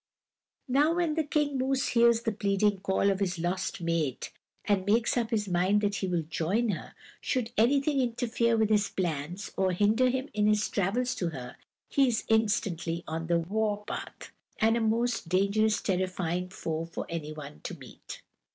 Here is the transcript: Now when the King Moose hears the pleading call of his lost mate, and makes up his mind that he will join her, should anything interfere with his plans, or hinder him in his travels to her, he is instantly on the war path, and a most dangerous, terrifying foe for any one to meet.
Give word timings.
Now 0.67 0.95
when 0.95 1.13
the 1.13 1.23
King 1.23 1.59
Moose 1.59 1.89
hears 1.89 2.23
the 2.23 2.31
pleading 2.31 2.79
call 2.79 3.11
of 3.11 3.19
his 3.19 3.37
lost 3.37 3.81
mate, 3.81 4.33
and 4.65 4.83
makes 4.83 5.15
up 5.15 5.29
his 5.29 5.47
mind 5.47 5.81
that 5.81 5.97
he 5.97 6.07
will 6.07 6.23
join 6.23 6.69
her, 6.69 6.95
should 7.21 7.51
anything 7.55 8.01
interfere 8.01 8.57
with 8.57 8.71
his 8.71 8.89
plans, 8.89 9.51
or 9.55 9.73
hinder 9.73 10.09
him 10.09 10.29
in 10.33 10.47
his 10.47 10.67
travels 10.67 11.13
to 11.13 11.29
her, 11.29 11.55
he 11.87 12.07
is 12.07 12.23
instantly 12.29 13.03
on 13.07 13.27
the 13.27 13.37
war 13.37 13.85
path, 13.85 14.31
and 14.57 14.75
a 14.75 14.81
most 14.81 15.29
dangerous, 15.29 15.79
terrifying 15.79 16.49
foe 16.49 16.85
for 16.85 17.05
any 17.07 17.31
one 17.31 17.59
to 17.61 17.75
meet. 17.77 18.23